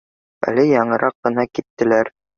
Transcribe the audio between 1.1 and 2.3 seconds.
ҡына киттеләр